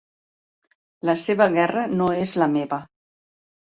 [1.11, 2.85] La seva guerra no és la meva.